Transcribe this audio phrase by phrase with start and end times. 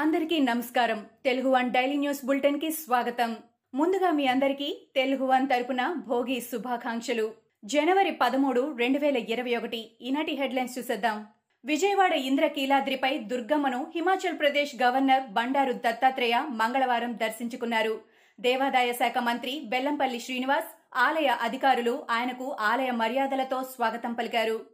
[0.00, 1.06] అందరికీ నమస్కారం.
[1.24, 3.36] Telugu one daily news బులెటిన్కి స్వాగతం.
[3.74, 7.32] ముందుగా మీ అందరికీ తెలుగు వన్ తరపున భోగి శుభాకాంక్షలు.
[7.64, 11.26] జనవరి పదమూడు రెండు వేల ఇరవై ఒకటి ఈనాటి హెడ్లైన్స్ చూసేద్దాం.
[11.64, 18.00] విజయవాడ ఇంద్రకీలాద్రిపై దుర్గమ్మను హిమాచల్ ప్రదేశ్ గవర్నర్ బండారు దత్తాత్రేయ మంగళవారం దర్శించుకున్నారు.
[18.40, 24.66] దేవాదాయ శాఖ మంత్రి బెల్లంపల్లి శ్రీనివాస్ ఆలయ అధికారులు ఆయనకు ఆలయ మర్యాదలతో స్వాగతం పలికారు.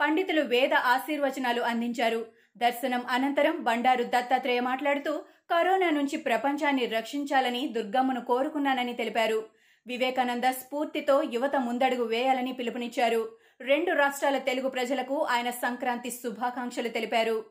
[0.00, 2.26] పండితులు వేద ఆశీర్వచనాలు అందించారు.
[2.56, 5.12] దర్శనం అనంతరం బండారు దత్తాత్రేయ మాట్లాడుతూ
[5.50, 9.46] కరోనా నుంచి ప్రపంచాన్ని రక్షించాలని దుర్గమ్మను కోరుకున్నానని తెలిపారు.
[9.86, 13.36] వివేకానంద స్ఫూర్తితో యువత ముందడుగు వేయాలని పిలుపునిచ్చారు.
[13.60, 17.44] రెండు రాష్ట్రాల తెలుగు ప్రజలకు ఆయన సంక్రాంతి శుభాకాంక్షలు తెలిపారు.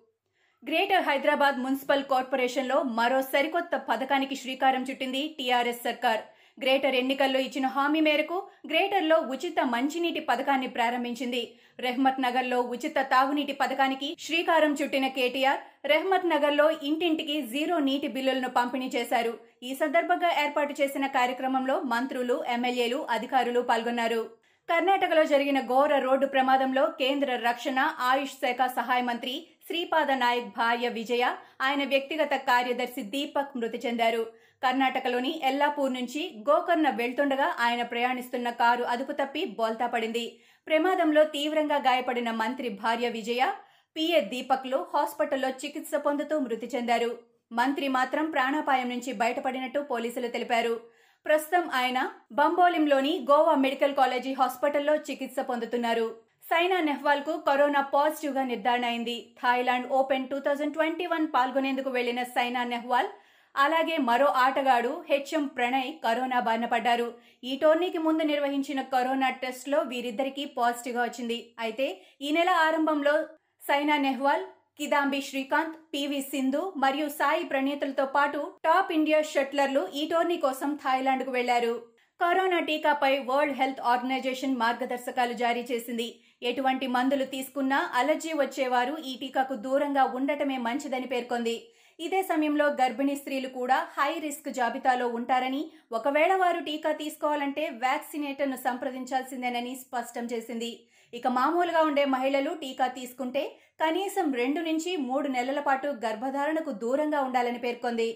[0.64, 6.20] గ్రేటర్ హైదరాబాద్ మున్సిపల్ కార్పొరేషన్లో మరో సరికొత్త పథకానికి శ్రీకారం చుట్టింది టీఆర్ఎస్ సర్కార్.
[6.58, 8.38] గ్రేటర్ ఎన్నికల్లో ఇచ్చిన హామీ మేరకు
[8.72, 11.42] గ్రేటర్లో ఉచిత మంచినీటి పథకాన్ని ప్రారంభించింది.
[11.86, 18.88] రెహ్మత్ నగర్లో ఉచిత తాగునీటి పథకానికి శ్రీకారం చుట్టిన కేటీఆర్ రెహ్మత్ నగర్లో ఇంటింటికి జీరో నీటి బిల్లులను పంపిణీ
[18.96, 19.34] చేశారు.
[19.68, 24.24] ఈ సందర్భంగా ఏర్పాటు చేసిన కార్యక్రమంలో మంత్రులు ఎమ్మెల్యేలు అధికారులు పాల్గొన్నారు.
[24.70, 29.34] కర్ణాటకలో జరిగిన ఘోర రోడ్డు ప్రమాదంలో కేంద్ర రక్షణ ఆయుష్ శాఖ సహాయ మంత్రి
[29.68, 31.24] శ్రీపాద నాయక్ భార్య విజయ
[31.66, 34.24] ఆయన వ్యక్తిగత కార్యదర్శి దీపక్ మృతి చెందారు.
[34.64, 40.26] కర్ణాటకలోని ఎల్లాపూర్ నుంచి గోకర్ణ వెళ్తుండగా ఆయన ప్రయాణిస్తున్న కారు అదుపు తప్పి బోల్తా పడింది.
[40.68, 43.44] ప్రమాదంలో తీవ్రంగా గాయపడిన మంత్రి భార్య విజయ
[43.96, 47.12] పిఏ దీపక్లు హాస్పిటల్లో చికిత్స పొందుతూ మృతి చెందారు.
[47.52, 50.76] మంత్రి మాత్రం ప్రాణాపాయం నుంచి బయటపడినట్టు పోలీసులు తెలిపారు.
[51.26, 52.00] ప్రస్తుతం ఆయన
[52.40, 56.08] బంబోలింలోని గోవా మెడికల్ కాలేజీ హాస్పిటల్లో చికిత్స పొందుతున్నారు.
[56.50, 59.16] సైనా నెహ్వాల్కు కరోనా పాజిటివ్గా నిర్ధారణ అయింది.
[59.40, 63.10] Thailand open two thousand twenty one పాల్గొనేందుకు వెళ్ళిన సైనా నెహ్వాల్
[63.56, 67.08] అలాగే మరో ఆటగాడు హెచ్ఎం ప్రణయ్ కరోనా బారిన పడ్డారు.
[67.50, 71.40] ఈ టోర్నీకి ముందు నిర్వహించిన కరోనా టెస్ట్లో వీరిద్దరికీ పాజిటివ్గా వచ్చింది.
[71.66, 71.88] అయితే
[72.22, 73.16] ఈ నెల ఆరంభంలో
[73.70, 74.46] సైనా నెహ్వాల్
[74.80, 81.32] కిదాంబి శ్రీకాంత్ పివి సింధు మరియు సాయి ప్రణీతులతో పాటు టాప్ ఇండియా షట్లర్లు ఈ టోర్నీ కోసం థాయిలాండ్కు
[81.32, 81.76] వెళ్ళారు.
[82.20, 86.08] కరోనా టీకాపై వరల్డ్ హెల్త్ ఆర్గనైజేషన్ మార్గదర్శకాలు జారీ చేసింది.
[86.50, 91.56] ఎటువంటి మందులు తీసుకున్నా అలర్జీ వచ్చేవారు ఈ టీకాకు దూరంగా ఉండటమే మంచిదని పేర్కొంది.
[92.00, 95.62] ఇదే సమయంలో గర్భిణీ స్త్రీలు కూడా హై రిస్క్ జాబితాలో ఉంటారని
[95.92, 100.72] ఒకవేళ వారు టీకా తీసుకోవాలంటే వ్యాక్సినేటర్ను సంప్రదించాల్సిందేనని స్పష్టం చేసింది.
[101.14, 103.44] ఇక మామూలుగా ఉండే మహిళలు టీకా తీసుకుంటే
[103.80, 108.10] కనీసం రెండు నుంచి మూడు నెలల పాటు గర్భధారణకు దూరంగా ఉండాలని పేర్కొంది.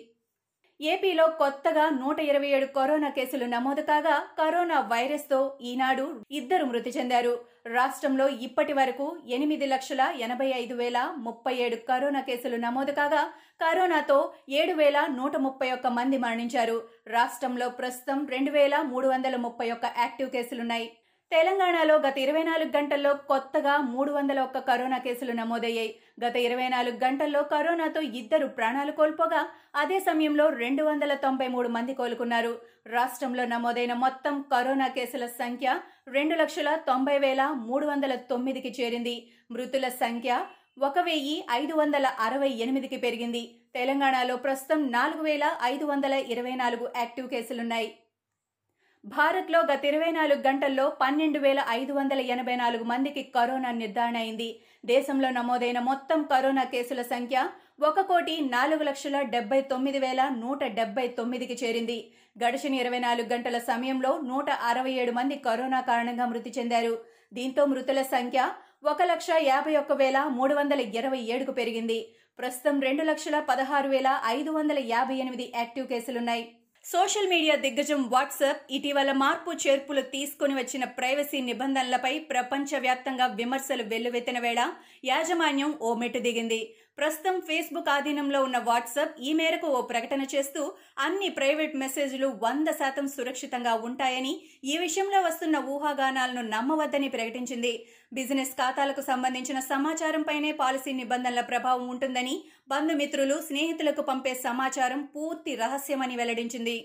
[0.81, 7.33] ఏపీలో కొత్తగా నూట ఇరవై ఏడు కరోనా కేసులు నమోదు కాగా కరోనా వైరస్తో ఈనాడు ఇద్దరు మృతి చెందారు.
[7.65, 13.23] రాష్ట్రంలో ఇప్పటి వరకు ఎనిమిది లక్షల ఎనభై ఐదు వేల ముప్పై ఏడు కరోనా కేసులు నమోదు కాగా
[13.61, 14.19] కరోనాతో
[14.49, 16.77] ఏడు వేల నూట ముప్పై ఒక్క మంది మరణించారు.
[17.07, 20.87] రాష్ట్రంలో ప్రస్తుతం రెండు వేల మూడు వందల ముప్పై ఒక్క యాక్టివ్ కేసులున్నాయి.
[21.31, 25.91] తెలంగాణలో గత ఇరవై నాలుగు గంటల్లో కొత్తగా మూడు వందల ఒక్క కరోనా కేసులు నమోదయ్యాయి.
[26.23, 29.41] గత ఇరవై నాలుగు గంటల్లో కరోనాతో ఇద్దరు ప్రాణాలు కోల్పోగా
[29.81, 32.53] అదే సమయంలో రెండు వందల తొంభై మూడు మంది కోలుకున్నారు.
[32.95, 35.77] రాష్ట్రంలో నమోదైన మొత్తం కరోనా కేసుల సంఖ్య
[36.17, 39.15] రెండు లక్షల తొంభై వేల మూడు వందల తొమ్మిదికి చేరింది.
[39.51, 40.41] మృతుల సంఖ్య
[40.89, 43.45] ఒక వెయ్యి ఐదు వందల అరవై ఎనిమిదికి పెరిగింది.
[43.75, 47.89] తెలంగాణలో ప్రస్తుతం నాలుగు వేల ఐదు వందల ఇరవై నాలుగు యాక్టివ్ కేసులున్నాయి.
[49.15, 54.47] భారత్లో గత ఇరవై నాలుగు గంటల్లో పన్నెండు వేల ఐదు వందల ఎనభై నాలుగు మందికి కరోనా నిర్ధారణ అయింది.
[54.85, 57.37] దేశంలో నమోదైన మొత్తం కరోనా కేసుల సంఖ్య
[57.89, 61.97] ఒక కోటి నాలుగు లక్షల డెబ్బై తొమ్మిది వేల నూట డెబ్బై తొమ్మిదికి చేరింది.
[62.43, 66.93] గడిచిన ఇరవై నాలుగు గంటల సమయంలో నూట అరవై ఏడు మంది కరోనా కారణంగా మృతి చెందారు.
[67.33, 68.51] దీంతో మృతుల సంఖ్య
[68.93, 71.99] ఒక లక్ష యాభై ఒక్క వేల మూడు వందల ఇరవై ఏడుకు పెరిగింది.
[72.39, 76.45] ప్రస్తుతం రెండు లక్షల పదహారు వేల ఐదు వందల యాభై ఎనిమిది యాక్టివ్ కేసులున్నాయి.
[76.85, 84.61] సోషల్ మీడియా దిగ్గజం వాట్సాప్ ఇటీవల మార్పు చేర్పులు తీసుకుని వచ్చిన ప్రైవసీ నిబంధనలపై ప్రపంచవ్యాప్తంగా విమర్శలు వెల్లువెత్తిన వేళ
[85.03, 86.59] యాజమాన్యం ఓ మెట్టు దిగింది.
[86.99, 90.61] ప్రస్తుతం ఫేస్బుక్ ఆధీనంలో ఉన్న వాట్సాప్ ఈ మేరకు ఓ ప్రకటన చేస్తూ
[91.05, 94.33] అన్ని ప్రైవేట్ మెసేజ్లు వంద శాతం సురక్షితంగా ఉంటాయని
[94.71, 97.73] ఈ విషయంలో వస్తున్న ఊహాగానాలను నమ్మవద్దని ప్రకటించింది.
[98.13, 102.35] బిజినెస్ ఖాతాలకు సంబంధించిన సమాచారంపైనే పాలసీ నిబంధనల ప్రభావం ఉంటుందని
[102.69, 106.77] బంధుమిత్రులు స్నేహితులకు పంపే సమాచారం పూర్తి రహస్యమని వెల్లడించింది.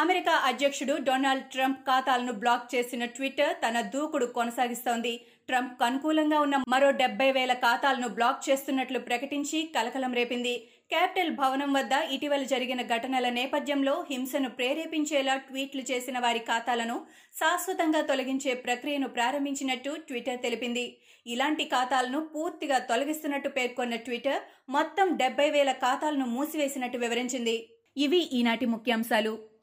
[0.00, 5.12] అమెరికా అధ్యక్షుడు డొనాల్డ్ ట్రంప్ ఖాతాలను బ్లాక్ చేసిన ట్విట్టర్ తన దూకుడు కొనసాగిస్తోంది.
[5.48, 10.54] ట్రంప్ అనుకూలంగా ఉన్న మరో డెబ్బై వేల ఖాతాలను బ్లాక్ చేస్తున్నట్లు ప్రకటించి కలకలం రేపింది.
[10.92, 16.96] క్యాపిటల్ భవనం వద్ద ఇటీవల జరిగిన ఘటనల నేపథ్యంలో హింసను ప్రేరేపించేలా ట్వీట్లు చేసిన వారి ఖాతాలను
[17.40, 20.86] శాశ్వతంగా తొలగించే ప్రక్రియను ప్రారంభించినట్టు ట్విట్టర్ తెలిపింది.
[21.26, 24.42] ఇలాంటి ఖాతాలను పూర్తిగా తొలగిస్తున్నట్టు పేర్కొన్న ట్విట్టర్
[24.78, 27.58] మొత్తం డెబ్బై వేల ఖాతాలను మూసివేసినట్టు వివరించింది.
[27.96, 29.32] ఇవి ఈనాటి ముఖ్యాంశాలు.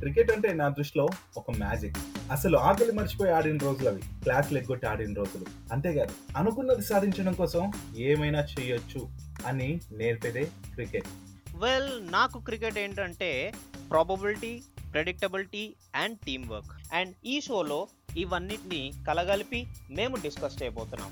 [0.00, 1.96] క్రికెట్ అంటే నా దృష్టిలో ఒక మ్యాజిక్.
[2.30, 4.00] అసలు ఆకలి మర్చిపోయి ఆడిన రోజులు అవి.
[4.22, 5.44] క్లాసులు ఎగ్గొట్టి ఆడిన రోజులు.
[5.72, 9.08] అంతేకాదు అనుకున్నది సాధించడం కోసం ఏమైనా చేయొచ్చు
[9.46, 10.44] అని నేర్పేదే
[10.74, 11.04] క్రికెట్.
[11.56, 13.52] వెల్ నాకు క్రికెట్ ఏంటంటే
[13.90, 14.62] probability
[14.92, 21.10] predictability and team work and ఈ షోలో ఇవన్నిటిని కలగలిపి మేము డిస్కస్ చేయబోతున్నాం.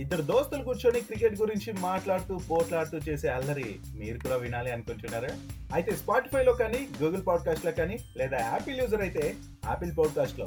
[0.00, 5.28] ఇద్దరు దోస్తులు కూర్చొని క్రికెట్ గురించి మాట్లాడుతూ పోట్లాడుతూ చేసే అల్లరి మీరు కూడా వినాలి అనుకుంటున్నారా?
[5.74, 9.34] అయితే స్పాటిఫైలో కానీ గూగుల్ పాడ్కాస్ట్లో కానీ లేదా యాపిల్ యూజర్ అయితే
[9.66, 10.46] యాపిల్ పాడ్కాస్ట్లో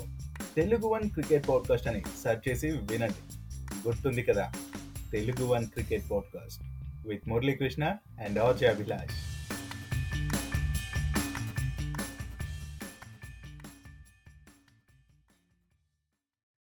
[0.55, 3.21] తెలుగు వన్ క్రికెట్ పాడ్కాస్ట్ అని సెర్చ్ చేసి వినండి.
[3.87, 4.51] గుర్తుంది కదా?
[5.11, 6.61] Telugu one cricket podcast
[7.07, 7.83] with Muralikrishna
[8.25, 9.32] and RJ Abhilash.